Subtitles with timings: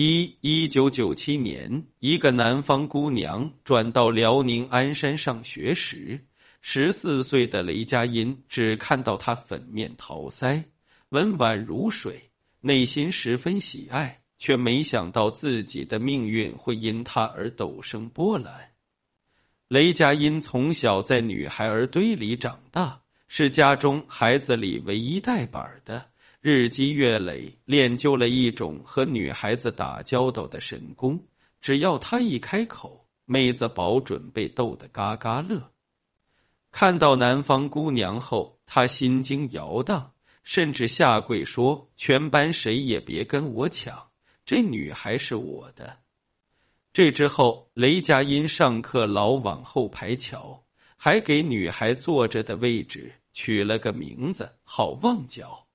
[0.00, 6.24] 一一九九七年，一个南方姑娘转到辽宁鞍山上学时，
[6.60, 10.66] 十四岁的雷佳音只看到她粉面桃腮，
[11.08, 12.30] 温婉如水，
[12.60, 18.70] 内心十分喜爱，却没想到自己的命运会因她而陡生波澜。
[19.66, 26.06] 雷佳音从小在女孩儿堆里长大，是家中孩子里唯一带板的。
[26.40, 31.26] 日积月累，练就了一种和女孩子打交道的神功。
[31.60, 35.72] 只要他一开口，妹子保准被逗得嘎嘎乐。
[36.70, 40.12] 看到南方姑娘后，他心惊摇荡，
[40.44, 44.10] 甚至下跪说：“全班谁也别跟我抢，
[44.46, 45.98] 这女孩是我的。”
[46.94, 50.62] 这之后，雷佳音上课老往后排瞧，
[50.96, 55.66] 还给女孩坐着的位置取了个名字，好旺角。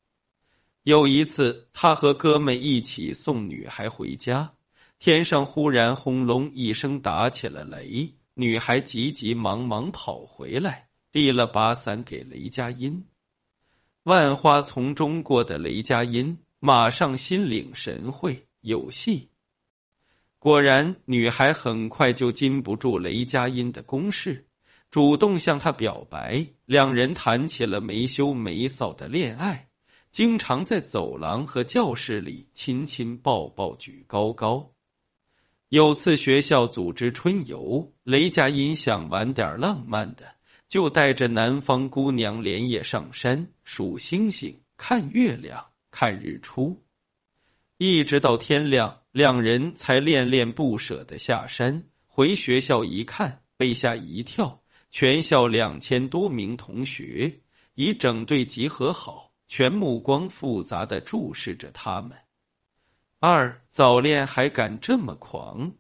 [0.84, 4.54] 有一次，他和哥们一起送女孩回家，
[5.00, 13.06] 天上忽然轰隆一声打起了雷，女孩急急忙忙跑回来，递了把伞给雷佳音。
[14.04, 19.30] 万花丛中过的雷佳音马上心领神会，有戏。
[20.38, 24.48] 果然，女孩很快就禁不住雷佳音的攻势，
[24.90, 29.70] 主动向他表白，两人谈起了没羞没臊的恋爱。
[30.14, 34.72] 经常在走廊和教室里亲亲抱抱举高高。
[35.70, 40.36] 有次学校组织春游，雷佳音想玩点浪漫的，
[40.70, 46.84] 就带着南方姑娘连夜上山数星星、看月亮、看日出，
[47.80, 51.86] 一直到天亮，两人才恋恋不舍的下山。
[52.06, 57.40] 回学校一看，被吓一跳，全校两千多名同学
[57.74, 59.33] 已整队集合好。
[59.48, 62.18] 全目光复杂的注视着他们。
[63.20, 65.74] 二早恋还敢这么狂，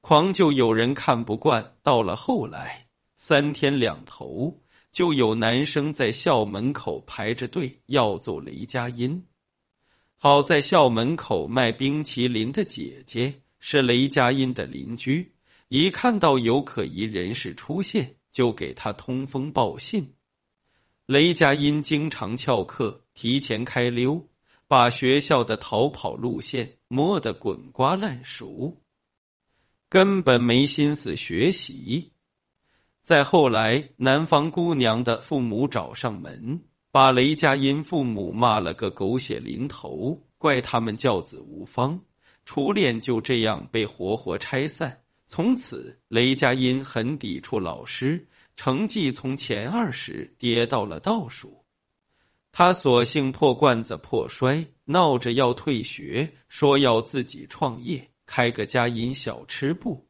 [0.00, 1.76] 狂就有人看不惯。
[1.82, 9.26] 到了后来，三天两头就有男生在校门口排着队要揍雷佳音。
[10.18, 15.34] 好在校门口卖冰淇淋的姐姐是雷佳音的邻居，
[15.68, 20.14] 一看到有可疑人士出现，就给他通风报信。
[21.12, 24.30] 雷佳音经常翘课，提前开溜，
[24.66, 28.78] 把学校的逃跑路线摸得滚瓜烂熟，
[29.90, 32.12] 根本没心思学习。
[33.02, 42.00] 再后来，南方姑娘的父母找上门，把雷佳音父母骂了个狗血淋头，怪他们教子无方，
[42.46, 45.02] 初恋就这样被活活拆散。
[45.26, 48.28] 从此，雷佳音很抵触老师。
[48.64, 51.64] 成绩从前二十跌到了倒数，
[52.52, 60.06] 他索性破罐子破摔，闹着要退学，说要自己创业，开个佳音小吃部。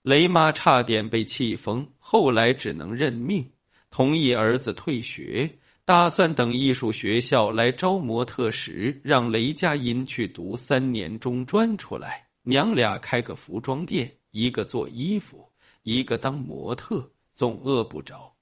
[0.00, 3.52] 雷妈差点被气疯，后来只能认命，
[3.90, 15.52] 同意儿子退学，打算等艺术学校来招模特时，让雷佳音去读三年中专出来，娘俩开个服装店，一个做衣服，
[15.82, 17.12] 一个当模特。
[17.38, 18.34] 总饿不着。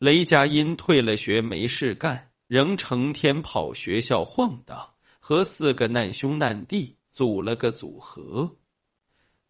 [0.00, 8.56] 雷佳音退了学没事干，仍成天跑学校晃荡，和四个难兄难弟组了个组合，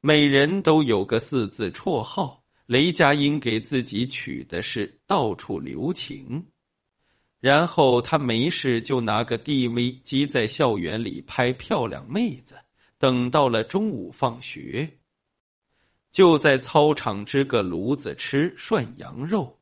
[0.02, 2.44] 每人都有个四字绰号。
[2.66, 6.48] 雷佳音给自己取的是“到处留情”。
[7.40, 12.56] 然后他没事就拿个 DV 机在校园里拍漂亮妹子，
[12.98, 14.99] 等到了中午放学。
[16.10, 19.58] 就在操场支个炉子吃涮羊肉。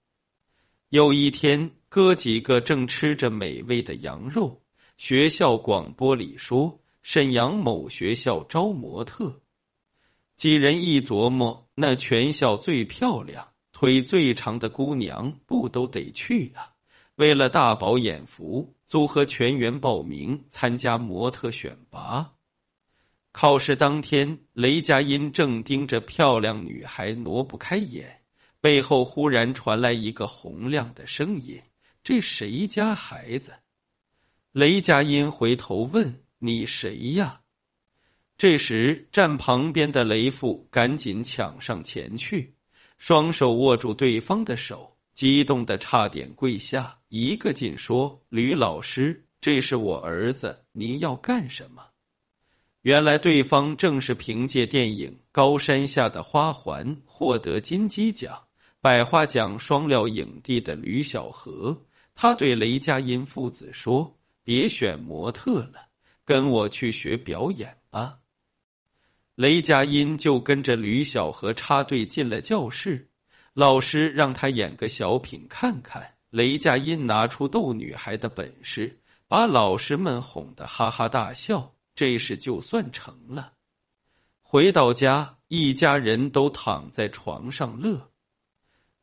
[0.88, 4.62] 有一天，哥几个正吃着美味的羊肉，
[4.97, 9.41] 学校广播里说沈阳某学校招模特。
[10.34, 16.72] 几人一琢磨，那全校最漂亮、腿最长的姑娘不都得去啊？
[17.16, 22.32] 为了大饱眼福，组合全员报名参加模特选拔。
[23.30, 28.22] 考试当天，雷佳音正盯着漂亮女孩挪不开眼，
[28.60, 31.60] 背后忽然传来一个洪亮的声音
[32.02, 33.54] ：“这谁家孩子？”
[34.50, 37.42] 雷佳音回头问：“你谁呀？”
[38.38, 42.54] 这时，站旁边的雷父赶紧抢上前去，
[42.96, 51.88] 双手握住对方的手，激动的差点跪下，一个劲说：“吕老师，这是我儿子，您要干什么？”
[52.82, 58.44] 原来对方正是凭借电影《高山下的花环》获得金鸡奖、
[58.80, 61.84] 百花奖双料影帝的吕小河。
[62.14, 65.88] 他对雷佳音父子说：“别选模特了，
[66.25, 68.19] 跟我去学表演吧。”！
[69.34, 73.08] 雷佳音就跟着吕小河插队进了教室，
[73.54, 76.14] 老师让他演个小品看看。
[76.31, 83.54] 雷佳音拿出逗女孩的本事，把老师们哄得哈哈大笑，这事就算成了。
[84.40, 88.12] 回到家，一家人都躺在床上乐。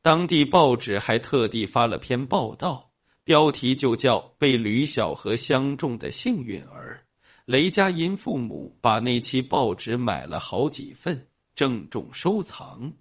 [0.01, 2.93] 当地报纸还特地发了篇报道，
[3.25, 7.05] 标题就叫“被吕小河相中的幸运儿”。
[7.43, 12.93] 雷佳音父母把那期报纸买了好几份，郑重收藏。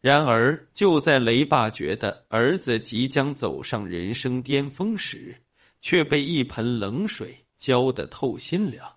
[0.00, 5.42] 然而，就在雷爸觉得儿子即将走上人生巅峰时，
[5.82, 8.96] 却被一盆冷水浇得透心凉。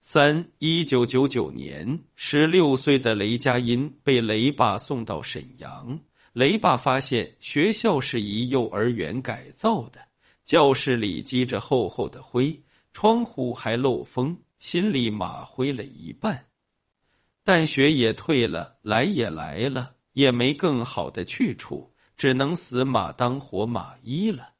[0.00, 6.00] 三一九九九年，十六岁的雷佳音被雷爸送到沈阳。
[6.32, 10.00] 雷爸发现学校是一幼儿园改造的，
[10.44, 16.46] 教室里积着厚厚的灰，窗户还漏风，心里马灰了一半。
[17.44, 19.94] 但学也退了，来也来了。
[20.12, 24.54] 也没更好的去处，只能死马当活马医了。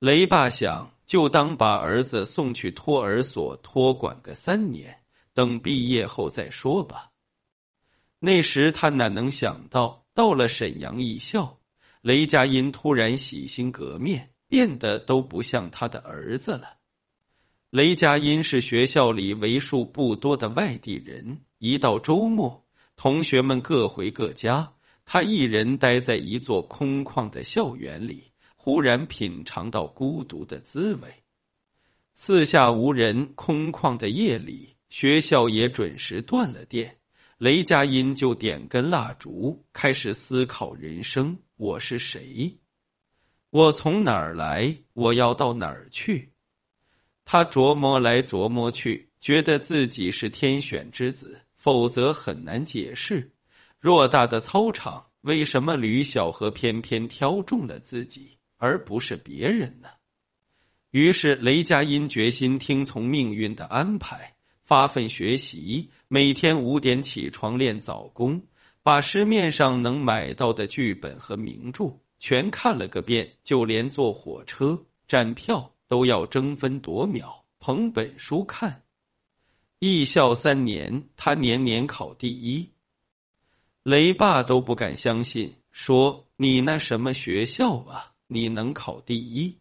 [0.00, 5.00] 雷爸想，就当把儿子送去托儿所托管个三年，
[5.34, 7.10] 等毕业后再说吧。
[8.20, 11.58] 那时他哪能想到，到了沈阳艺校，
[12.00, 16.76] 雷佳音突然洗心革面，变得都不像他的儿子了。
[17.70, 22.64] 雷佳音是学校里为数不多的外地人，一到周末。
[22.94, 24.74] 同学们各回各家，
[25.04, 28.27] 他一人待在一座空旷的校园里，
[28.68, 31.08] 忽然品尝到孤独的滋味。
[32.12, 36.98] 四下无人，空旷的夜里，学校也准时断了电。
[37.38, 42.58] 雷佳音就点根蜡烛，开始思考人生：我是谁？
[43.48, 44.76] 我从哪儿来？
[44.92, 46.34] 我要到哪儿去？
[47.24, 51.40] 他琢磨来琢磨去，觉得自己是天选之子。
[51.56, 53.32] 否则很难解释，
[53.80, 59.88] 偌大的操场，为什么吕小河偏偏挑中了自己，而不是别人呢？
[60.90, 68.42] 于是雷佳音决心听从命运的安排，发奋学习，每天五点起床练早功，
[68.82, 78.82] 把市面上能买到的剧本和名著全看了个遍，就连坐火车站票都要争分夺秒捧本书看。
[79.78, 82.72] 艺校三年，他年年考第一，
[83.82, 88.07] 雷爸都不敢相信，说：“你那什么学校啊？
[88.28, 89.58] 你能考第一？”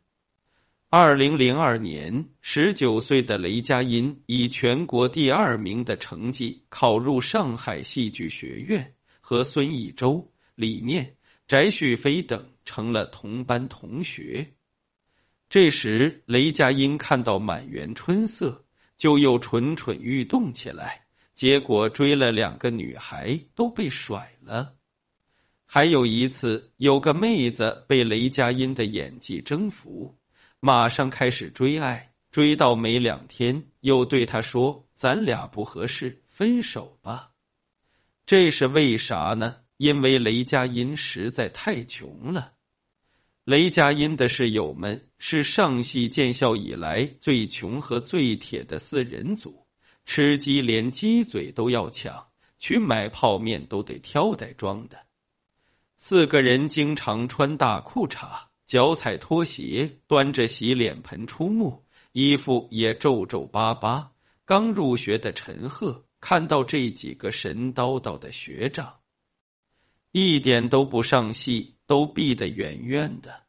[0.90, 11.16] 二零零二年，十九岁的雷佳音以全国第二名的成绩考入上海戏剧学院，和孙艺洲、李念、
[11.48, 14.54] 翟旭飞等成了同班同学。
[15.50, 18.64] 这时，雷佳音看到满园春色。
[18.98, 21.06] 就又蠢蠢欲动起来，
[21.36, 24.74] 结果追了两个女孩都被甩了。
[25.69, 30.18] 还有一次，有个妹子被雷佳音的演技征服，
[30.62, 37.31] 马上开始追爱，追到没两天，又对他说：“咱俩不合适，分手吧。”
[38.25, 39.58] 这是为啥呢？
[39.75, 42.54] 因为雷佳音实在太穷了。
[43.44, 49.68] 雷佳音的室友们是上戏建校以来最穷和最铁的四人组，
[50.06, 55.06] 吃鸡连鸡嘴都要抢，去买泡面都得挑袋装的。
[55.97, 64.11] 四个人经常穿大裤衩，脚踩拖鞋，端着洗脸盆出没，衣服也皱皱巴巴。
[64.45, 68.99] 刚入学的陈赫看到这几个神叨叨的学长，
[70.11, 71.73] 一点都不上戏。
[71.87, 73.44] 都避得远远的。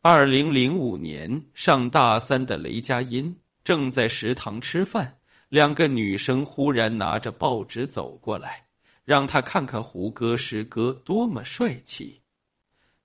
[0.00, 5.18] 二零零五年上大三的雷佳音正在食堂吃饭，
[5.50, 8.68] 两个女生忽然拿着报纸走过来，
[9.04, 12.20] 让他看看胡歌师哥多么帅气。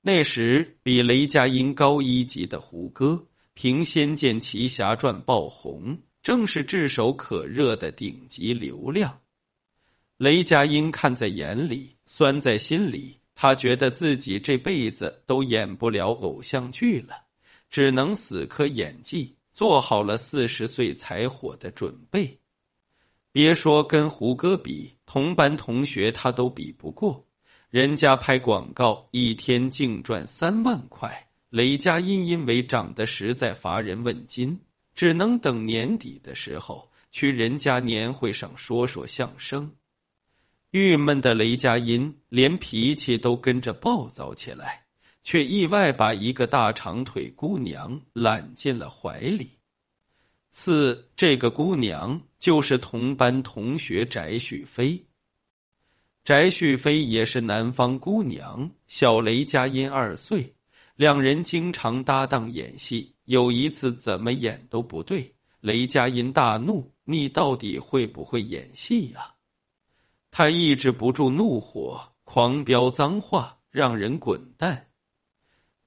[0.01, 9.20] 那时比雷佳音高一级的胡歌，凭《仙剑奇侠传》爆红，正是炙手可热的顶级流量。
[10.18, 13.20] 雷佳音看在眼里，酸在心里。
[13.39, 17.25] 他觉得自己这辈子都演不了偶像剧了，
[17.70, 22.39] 只能死磕演技，做好了四十岁才火的准备。
[23.38, 27.27] 别说跟胡歌比，同班同学他都比不过。
[27.70, 34.62] 人家拍广告一天净赚三万块，雷佳音因为长得实在乏人问津，
[34.96, 39.74] 只能等年底的时候去人家年会上说说相声。
[40.72, 44.86] 郁闷的雷佳音连脾气都跟着暴躁起来，
[45.22, 49.56] 却意外把一个大长腿姑娘揽进了怀里。
[50.50, 55.06] 四，这个姑娘就是同班同学翟旭飞。
[56.24, 60.56] 翟旭飞也是南方姑娘，小雷佳音二岁，
[60.96, 63.16] 两人经常搭档演戏。
[63.24, 69.36] 有一次怎么演都不对，雷佳音大怒：“你到底会不会演戏呀？”
[70.32, 74.88] 他抑制不住怒火，狂飙脏话，让人滚蛋。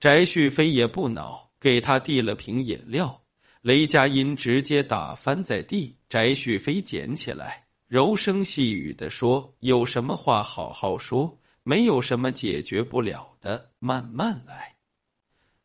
[0.00, 3.19] 翟旭飞也不恼，给他递了瓶饮料，
[3.62, 7.66] 雷佳音直接打翻在地，翟旭飞捡起来。
[7.86, 14.76] 柔声细语的说：“有什么话好好说，没有什么解决不了的，慢慢来。”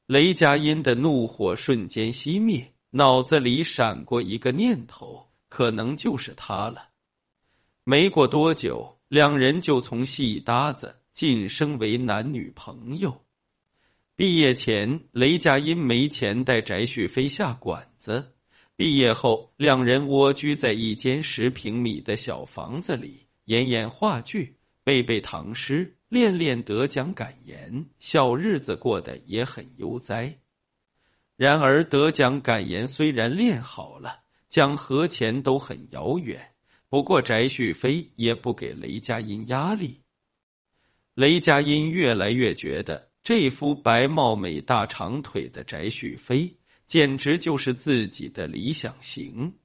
[0.08, 6.90] 雷佳音的怒火瞬间熄灭，脑子里闪过一个念头，可能就是他了。
[7.86, 13.25] 没过多久，两人就从戏搭子晋升为男女朋友。
[14.17, 18.31] 毕业前，雷佳音没钱带翟旭飞下馆子。
[18.77, 24.55] 毕业后，两人蜗居在一间十平米的小房子里，演演话剧，
[24.86, 30.39] 背背唐诗，练练得奖感言，小日子过得也很悠哉。
[31.36, 36.53] 然而，得奖感言虽然练好了，讲和前都很遥远。
[36.88, 40.03] 不过，翟旭飞也不给雷佳音压力。
[41.15, 46.55] 雷佳音越来越觉得，这副白貌美、大长腿的翟旭飞。
[46.86, 49.55] 简直就是自己的理想型。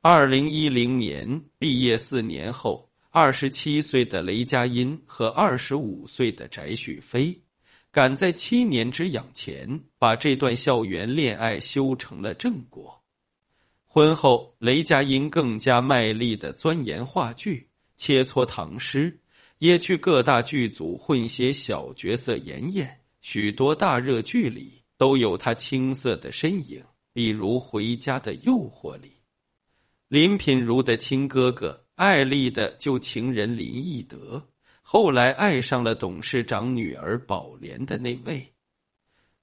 [0.00, 7.42] 二零一零年毕业四年后，二十七岁的雷佳音和二十五岁的翟旭飞，
[7.90, 13.02] 赶在七年之痒前把这段校园恋爱修成了正果。
[13.84, 19.20] 婚后，雷佳音更加卖力的钻研话剧，切磋唐诗，
[19.62, 24.82] 也去各大剧组混些小角色演演，许多大热剧里。
[24.98, 29.14] 都有他青涩的身影，比如《回家的诱惑》里，
[30.06, 34.46] 林品如的亲哥哥，艾丽的旧情人林奕德，
[34.80, 38.52] 后来爱上了董事长女儿宝莲的那位；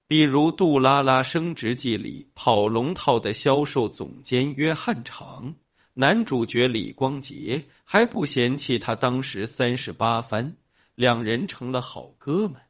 [0.07, 5.55] 比如《杜拉拉升职记》里跑龙套的销售总监约翰长，
[5.99, 10.55] 男主角李光洁还不嫌弃他当时三十八番，
[10.95, 12.61] 两人成了好哥们。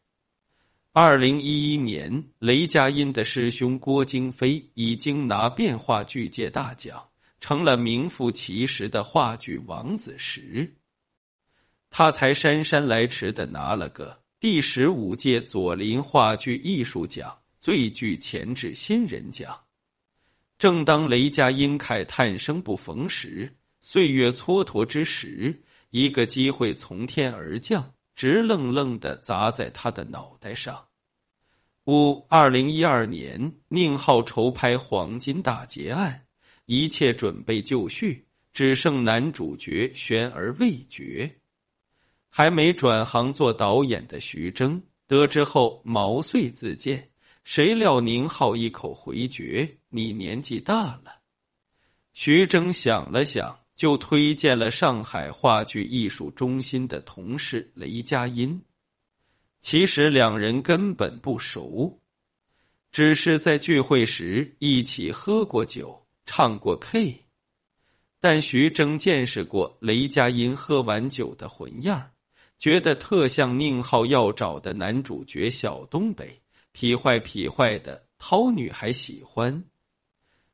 [0.93, 7.09] 二零一一年，雷佳音的师兄郭京飞已经拿变化剧界大奖，
[7.39, 10.73] 成了名副其实的话剧王子时，
[11.91, 19.59] 他才姗姗来迟的拿了个第十五届左琳话剧艺术奖最具潜质新人奖。
[20.59, 30.87] 正当雷佳音慨叹生不逢时，岁月蹉跎之时，一个机会从天而降，直愣愣的砸在他的脑袋上。
[31.85, 36.25] 五二零一二年，宁浩筹拍《黄金大劫案》，
[36.65, 41.37] 一切准备就绪，只剩男主角悬而未决。
[42.27, 47.11] 还没转行做导演的徐峥得知后毛遂自荐，
[47.43, 51.21] 谁料宁浩一口回绝：“你年纪大了。”
[52.13, 58.63] 徐峥想了想，就推荐了上海话剧艺术中心的同事雷佳音。
[59.61, 62.01] 其实两人根本不熟，
[62.91, 67.25] 只是在聚会时一起喝过酒、唱过 K。
[68.19, 72.11] 但徐峥见识过雷佳音喝完酒的混样，
[72.57, 76.41] 觉得特像宁浩要找的男主角小东北，
[76.79, 79.65] 痞坏痞坏的，讨女孩喜欢。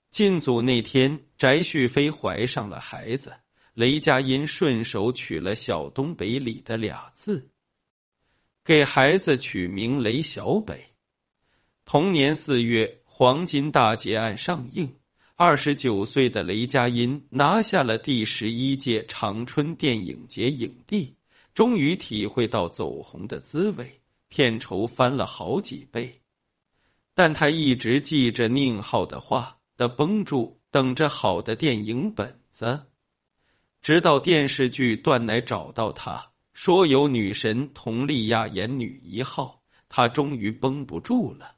[0.10, 3.36] 进组那天，翟旭飞怀上了孩子，
[3.76, 7.52] 雷佳音顺手取了小东北里的俩字。
[8.64, 10.96] 给孩子取名雷小北。
[11.86, 14.96] 同年四月，《黄金大劫案》上映，
[15.36, 21.18] 二十九岁的雷佳音拿下了第十一届长春电影节影帝，
[21.54, 24.02] 终于体会到走红的滋味，
[24.36, 26.20] 片酬翻了好几倍。
[27.14, 32.88] 但他一直记着宁浩的话，的绷住，等着好的电影本子，
[33.82, 36.32] 直到电视剧《断奶》找到他。
[36.52, 41.56] 说有女神佟丽娅演女一号，他终于绷不住了。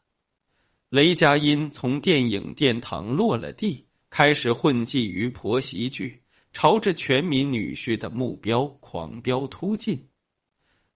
[0.90, 6.22] 雷佳音从电影殿堂落了地，开始混迹于婆媳剧，
[6.54, 10.10] 朝着全民女婿的目标狂飙突进。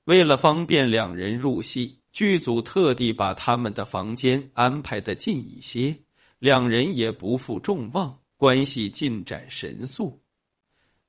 [0.03, 5.98] 为了方便两人入戏，剧组特地把他们的房间安排的近一些，
[6.39, 10.22] 两人也不负众望，关系进展神速。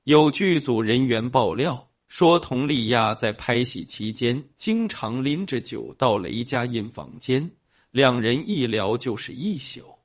[0.03, 1.89] 有剧组人员爆料。
[2.09, 7.49] 说佟丽娅在拍戏期间经常拎着酒到雷佳音房间，
[7.89, 9.97] 两人一聊就是一宿。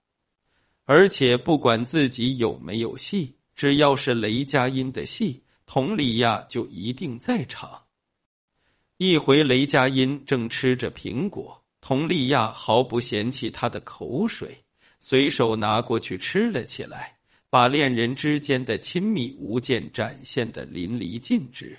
[0.87, 7.83] 而且不管自己有没有戏，只要是雷佳音的戏，佟丽娅就一定在场。
[9.01, 14.65] 一回，雷佳音正吃着苹果，佟丽娅毫不嫌弃他的口水，
[14.99, 17.17] 随手拿过去吃了起来，
[17.49, 21.79] 把恋人之间的亲密无间展现的淋漓尽致。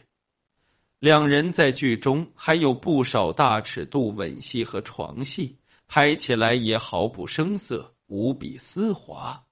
[0.98, 5.58] 两人在剧中还有不少大尺度吻戏和床戏，
[5.90, 7.96] 拍起来也毫不生涩。
[8.08, 9.44] 无比丝滑，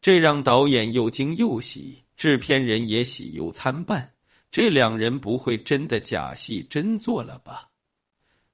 [0.00, 4.14] 这让导演又惊又喜，制片人也喜忧参半。
[4.50, 7.68] 这两人不会真的假戏真做了吧？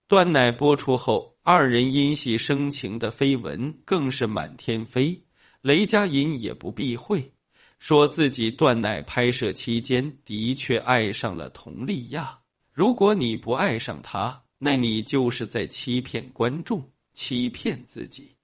[0.07, 5.25] 断奶播出后，二人因戏生情的绯闻更是满天飞。
[5.63, 7.33] 雷佳音也不避讳，
[7.79, 12.41] 说自己断奶拍摄期间的确爱上了佟丽娅。
[12.73, 18.37] 如果你不爱上她，那你就是在欺骗观众，欺骗自己。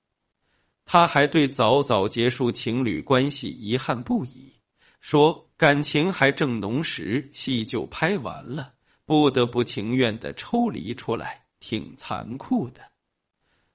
[0.87, 4.55] 他还对早早结束情侣关系遗憾不已，
[5.01, 8.75] 说感情还正浓时，戏就拍完了，
[9.07, 12.83] 不得不情愿的抽离出来，挺残酷的。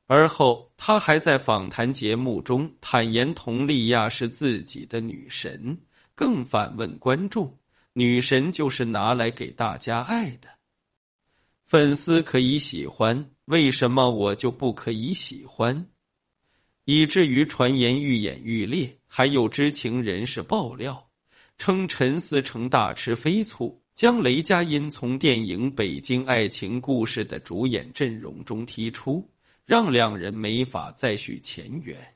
[0.07, 5.79] 而后，他还在访谈节目中坦言，佟丽娅是自己的女神，
[6.13, 7.57] 更反问观众：
[7.93, 10.49] 女神就是拿来给大家爱的，
[11.65, 15.87] 粉丝可以喜欢，为什么我就不可以喜欢？
[16.83, 21.04] 以至于传言愈演愈烈，还有知情人士爆料
[21.57, 29.29] 称陈思诚大吃飞醋，将雷佳音从电影《北京爱情故事》的主演阵容中踢出，
[29.65, 32.15] 让两人没法再续前缘。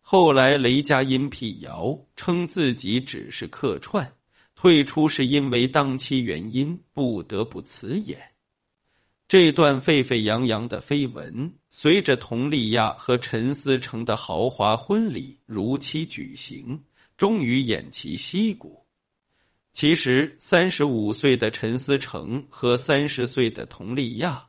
[0.00, 4.14] 后来雷佳音辟谣称自己只是客串，
[4.54, 8.18] 退出是因为档期原因，不得不辞演。
[9.28, 16.84] 这段沸沸扬扬的绯闻，随着佟丽娅和陈思诚的豪华婚礼如期举行，
[17.18, 18.86] 终于偃旗息鼓。
[19.74, 24.48] 其实，三十五岁的陈思诚和三十岁的佟丽娅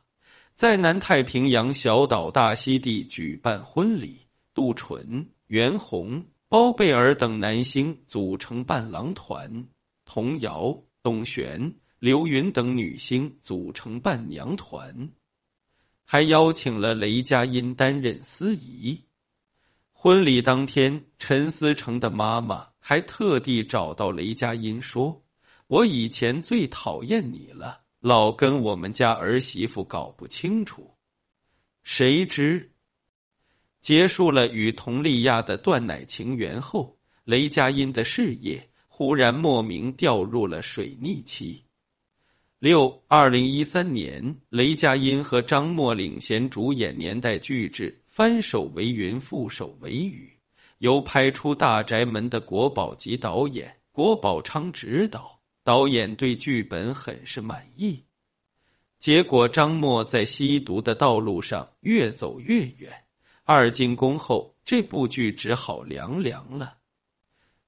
[0.54, 9.68] 在南太平洋小岛大溪地举办婚礼，杜淳、袁弘、包贝尔等男星组成伴郎团，
[10.06, 11.74] 童瑶、董璇。
[11.98, 15.10] 刘云等女星组成伴娘团，
[16.06, 19.04] 还邀请了雷佳音担任司仪。
[20.02, 25.22] 婚礼当天，陈思诚的妈妈还特地找到雷佳音说
[25.68, 30.94] ：“我以前最讨厌你了，老跟我们家儿媳妇搞不清楚。”
[31.84, 32.72] 谁知
[33.82, 41.66] 结束了与佟丽娅的断奶情缘后，雷佳音的事业忽然莫名掉入了水逆期。
[42.58, 50.36] 六二零一三年，雷佳音和张默领衔主演年代巨制《翻手为云，覆手为雨》，
[50.76, 55.40] 由拍出《大宅门》的国宝级导演郭宝昌执导。
[55.64, 58.04] 导演对剧本很是满意，
[58.98, 63.04] 结果张默在吸毒的道路上越走越远。
[63.44, 66.74] 二进宫后，这部剧只好凉凉了。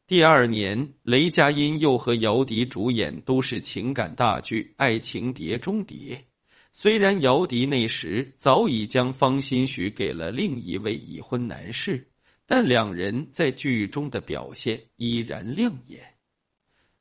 [0.06, 6.26] 第二年，雷佳音又和姚笛主演都市情感大剧《爱情碟中谍》。
[6.74, 12.08] 虽然姚笛那时早已将方心许给了另一位已婚男士，
[12.46, 16.14] 但两人在剧中的表现依然亮眼。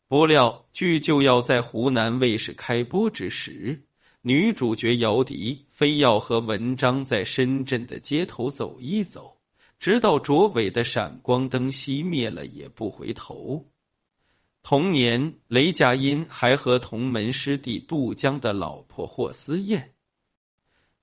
[0.09, 3.85] 不料，剧就要在湖南卫视开播之时，
[4.21, 9.37] 女主角姚笛非要和文章在深圳的街头走一走。
[9.79, 13.71] 直到卓伟的闪光灯熄灭了，也不回头。
[14.63, 19.93] 同年，雷佳音还和同门师弟杜江的老婆霍思燕，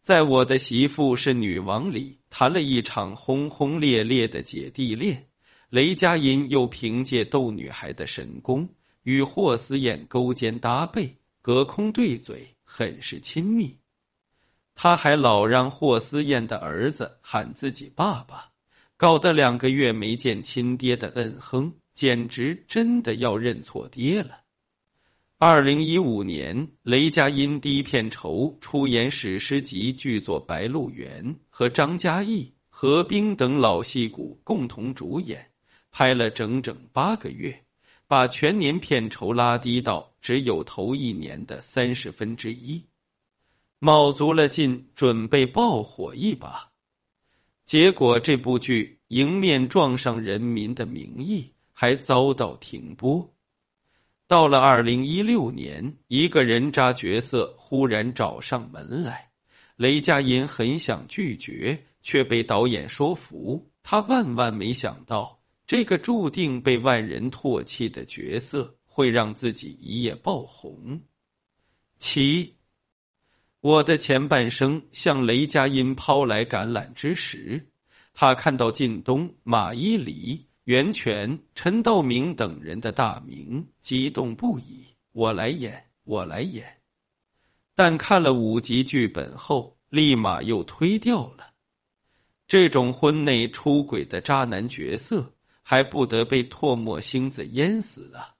[0.00, 5.26] 在我的媳妇是女王里谈了一场轰轰烈烈的姐弟恋。
[5.70, 8.70] 雷佳音又凭借逗女孩的神功，
[9.02, 13.78] 与霍思燕勾肩搭背、隔空对嘴，很是亲密。
[14.74, 18.50] 他还老让霍思燕的儿子喊自己爸爸。
[18.96, 24.42] 搞得两个月没见亲爹的恩哼，简直真的要认错爹了。
[25.36, 35.50] 二零一五年，雷佳音低片酬出演史诗级巨作《白鹿原》，和张嘉译、何冰等老戏骨共同主演，
[35.90, 37.64] 拍了整整八个月，
[38.06, 42.84] 把全年片酬拉低到只有头一年的三十分之一，
[43.80, 46.70] 卯足了劲准备爆火一把。
[47.64, 51.42] 结果这部剧迎面撞上《人民的名义》，
[51.80, 53.32] 还遭到停播。
[54.26, 59.30] 到了二零一六年，一个人渣角色忽然找上门来，
[59.76, 63.70] 雷佳音很想拒绝，却被导演说服。
[63.84, 71.02] 他万万没想到，这个注定被万人唾弃的角色会让自己一夜爆红。
[71.96, 72.56] 七，
[73.60, 77.68] 我的前半生向雷佳音抛来橄榄枝时，
[78.14, 84.88] 他看到靳东、马伊琍、袁泉、陈道明等人的大名，激动不已。
[85.12, 86.82] 我来演，我来演。
[87.74, 91.54] 但看了五集剧本后，立马又推掉了。
[92.46, 98.34] 这种婚内出轨的渣男角色，还不得被唾沫星子淹死了？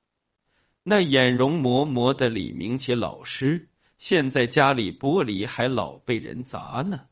[0.83, 7.07] 那眼容嬷嬷的李明启老师，现在家里玻璃还老被人砸呢。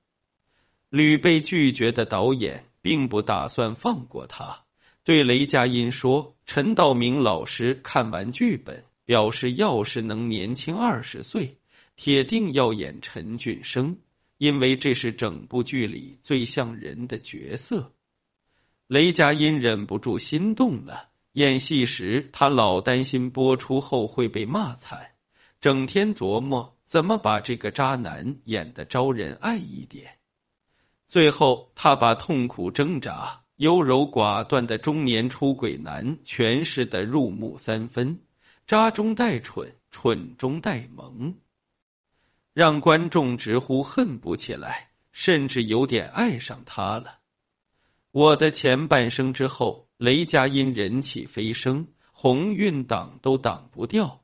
[0.91, 4.66] 屡被拒绝的导演并不打算放过他，
[5.07, 11.59] 对雷佳音说：“陈道明老师看完剧本，表示要是能年轻二十岁，
[11.95, 13.99] 铁定要演陈俊生，
[14.37, 17.93] 因为这是整部剧里最像人的角色。”
[18.89, 21.11] 雷佳音忍不住心动了。
[21.35, 25.13] 演戏时，他老担心播出后会被骂惨，
[25.61, 30.19] 整天琢磨怎么把这个渣男演得招人爱一点。
[31.07, 38.21] 最后，他把痛苦挣扎、优柔寡断的中年出轨男诠释的入木三分，
[38.67, 41.37] 渣中带蠢，蠢中带萌，
[42.53, 47.21] 让观众直呼恨不起来，甚至有点爱上他了。
[48.13, 54.21] 我的前半生之后，雷佳音人气飞升，鸿运挡都挡不掉。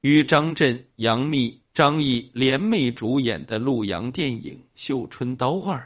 [0.00, 5.78] 与张震、杨幂、张译联袂主演的陆洋电影《绣春刀二》，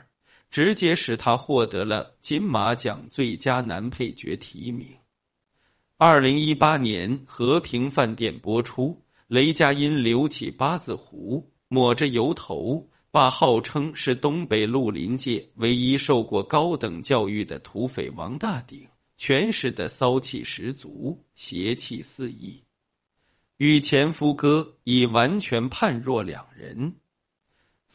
[0.55, 4.87] 直接使他获得了金马奖最佳男配角提名。
[5.97, 12.89] 二零一八年《和平饭店》播出，雷佳音留起八字胡，抹着油头。
[13.11, 18.87] 把号称是东北绿林界唯一受过高等教育的土匪王大顶
[19.19, 22.63] 诠释的骚气十足、邪气四溢，
[23.57, 26.95] 与前夫哥已完全判若两人。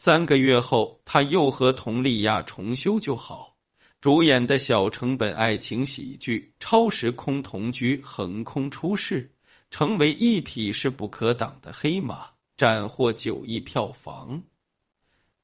[0.02, 3.58] 三个月后，他又和佟丽娅重修旧好，
[4.00, 9.34] 主演的小成本爱情喜剧《超时空同居》横空出世，
[9.70, 14.42] 成为一匹势不可挡的黑马，斩获九亿票房。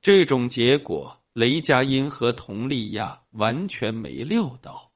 [0.01, 4.91] 这种结果，雷佳音和佟丽娅完全没料到。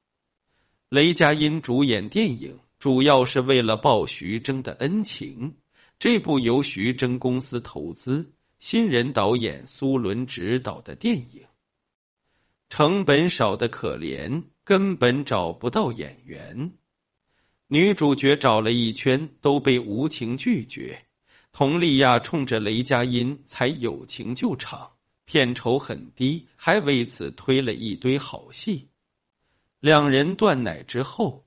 [0.89, 5.57] 雷佳音主演电影主要是为了报徐峥的恩情。
[5.99, 11.47] 这部由徐峥公司投资、新人导演苏伦执导的电影，
[12.69, 16.75] 成本少的可怜，根本找不到演员。
[17.69, 21.07] 女主角找了一圈都被无情拒绝，
[21.51, 24.93] 佟丽娅冲着雷佳音才友情救场。
[25.25, 28.91] 片酬很低，还为此推了一堆好戏。
[29.79, 31.47] 两人断奶之后，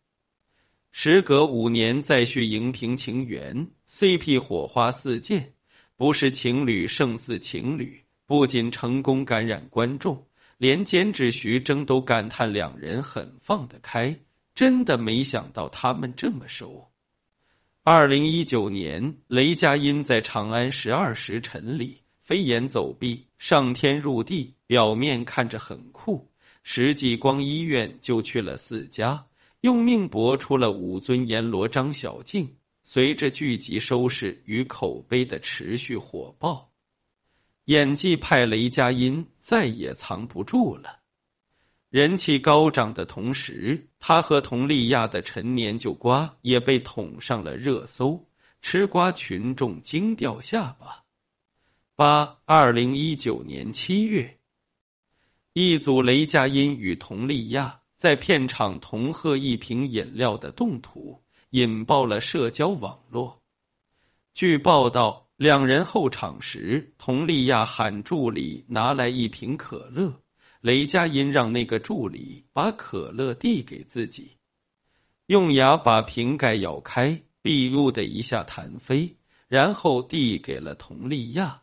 [0.91, 5.53] 时隔五年再续荧屏情缘，CP 火花四溅，
[5.95, 8.03] 不是情侣胜似情侣。
[8.25, 10.25] 不仅成功感染观众，
[10.57, 14.19] 连监制徐峥都感叹两人很放得开。
[14.55, 16.87] 真的没想到他们这么熟。
[17.83, 22.01] 二零一九年，雷佳音在《长安十二时辰》里。
[22.21, 26.29] 飞檐走壁，上天入地，表面看着很酷，
[26.63, 29.25] 实际光医院就去了四家，
[29.59, 32.55] 用命搏出了五尊阎罗张小静。
[32.85, 36.69] 随着剧集收视与口碑的持续火爆，
[37.63, 40.99] 演技派雷佳音再也藏不住了。
[41.89, 48.27] 人气高涨的同时，他和佟丽娅的陈年旧瓜也被捅上了热搜，
[48.61, 51.05] 吃瓜群众惊掉下巴。
[51.95, 54.39] 八二零一九年七月，
[55.53, 61.22] 一组雷佳音与佟丽娅在片场同喝一瓶饮料的动图
[61.55, 63.43] 引爆了社交网络。
[64.33, 70.19] 据报道，两人候场时，佟丽娅喊助理拿来一瓶可乐，
[70.61, 74.37] 雷佳音让那个助理把可乐递给自己，
[75.27, 81.61] 用牙把瓶盖咬开，闭物的一下弹飞，然后递给了佟丽娅。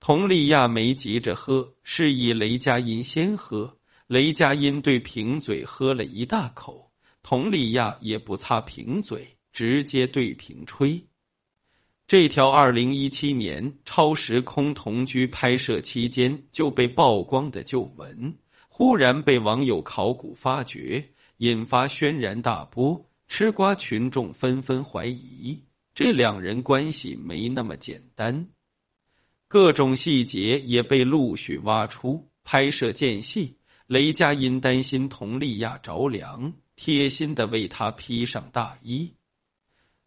[0.00, 3.78] 佟丽娅没急着喝，示意雷佳音先喝。
[4.06, 6.91] 雷佳音对瓶嘴喝了一大口，
[7.22, 11.06] 佟丽娅也不擦平嘴，直接对瓶吹。
[12.06, 18.36] 这条二零一七年超时空同居拍摄期间就被曝光的旧闻，
[18.68, 23.08] 忽然被网友考古发掘，引发轩然大波。
[23.28, 25.62] 吃瓜群众纷纷怀疑，
[25.94, 28.48] 这两人关系没那么简单。
[29.48, 32.28] 各种细节也被陆续挖出。
[32.44, 33.56] 拍摄间隙，
[33.86, 39.14] 雷佳音担心佟丽娅着凉，贴心的为她披上大衣。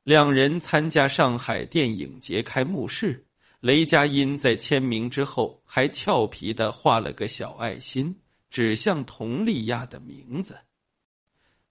[0.03, 3.25] 两人参加上海电影节开幕式，
[3.59, 10.59] 雷佳音在签名之后还俏皮的画了个小爱心，指向佟丽娅的名字。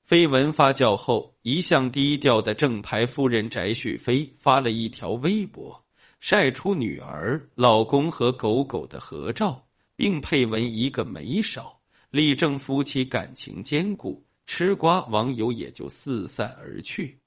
[0.07, 5.85] 绯闻发酵后，一向低调的正牌夫人翟旭飞发了一条微博，
[6.21, 11.81] 晒出女儿、老公和狗狗的合照，并配文一个没少，
[12.11, 14.27] 力证夫妻感情坚固。
[14.47, 17.21] 吃瓜网友也就四散而去。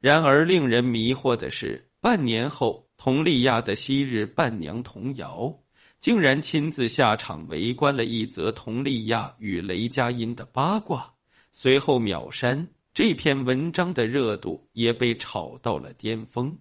[0.00, 5.60] 然而，令人迷惑的是，半年后，佟丽娅的昔日伴娘童瑶
[5.98, 11.14] 竟然亲自下场围观了一则佟丽娅与雷佳音的八卦，
[11.52, 16.58] 随后秒删这篇文章的热度也被炒到了巅峰。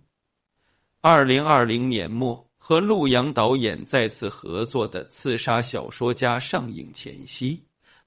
[1.01, 7.63] 二零二零年末，和陆阳导演再次合作的《刺杀小说家》上映前夕，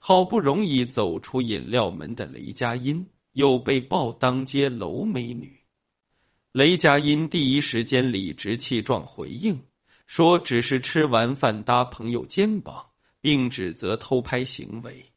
[0.07, 3.09] 好不容易走出饮料门的雷佳音。
[3.33, 5.61] 又被曝当街搂美女，
[6.53, 9.62] 雷佳音第一时间理直气壮回应
[10.07, 12.90] 说：“只是吃完饭搭朋友肩膀，
[13.23, 15.11] 并指责偷拍行为。”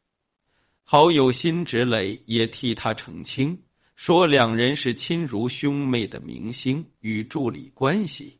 [0.85, 3.63] 好友辛芷蕾也替他澄清
[3.95, 8.39] 说：“两人是亲如兄妹的明星与助理关系。”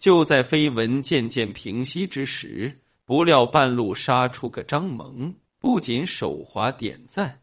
[0.00, 7.40] 就在绯闻渐渐平息之时，不料半路杀出个张萌，不仅手滑点赞。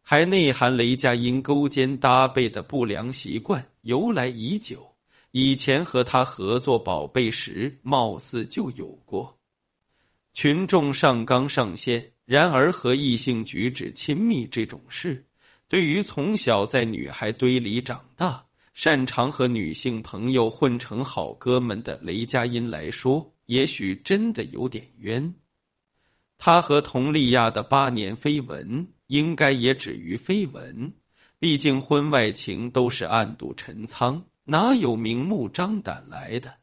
[0.00, 4.94] 还内涵雷佳音勾肩搭背的不良习惯由来已久，
[5.30, 9.38] 以前和他合作《宝贝》时，貌似就有过。
[10.32, 15.26] 群众上纲上线，然而和异性举止亲密这种事，
[15.68, 25.34] 对于从小在女孩堆里长大、擅长和女性朋友混成好哥们的雷佳音来说，也许真的有点冤。
[26.44, 28.88] 他和佟丽娅的八年绯闻。
[29.06, 30.94] 应该也止于绯闻，
[31.38, 36.54] 毕竟婚外情都是暗度陈仓，哪有明目张胆来的？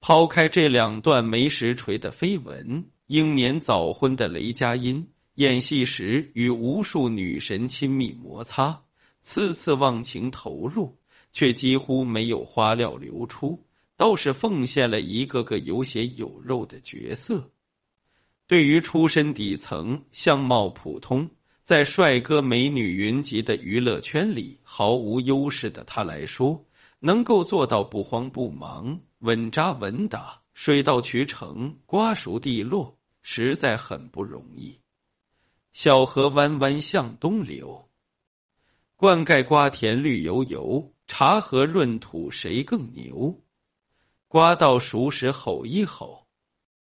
[0.00, 8.84] 抛开这两段没实锤的绯闻，英年早婚的雷佳音演戏时与无数女神亲密摩擦，
[9.20, 10.96] 次次忘情投入，
[11.32, 17.50] 却几乎没有花料流出，倒是奉献了一个个有血有肉的角色。
[18.48, 21.30] 对于出身底层、相貌普通。
[21.64, 26.64] 在帅哥美女云集的娱乐圈里毫无优势的他来说，
[26.98, 34.80] 能够做到不慌不忙、稳扎稳打、水到渠成、瓜熟蒂落，实在很不容易。
[35.74, 37.90] 小河弯弯向东流，
[38.96, 43.42] 灌溉瓜田绿油油，茶和润土谁更牛？
[44.26, 46.27] 瓜到熟时吼一吼，